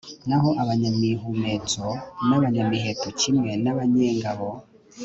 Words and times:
naho 0.29 0.49
abanyamihumetso 0.61 1.85
n'abanyamiheto 2.27 3.07
kimwe 3.19 3.51
n'abanyengabo 3.63 4.49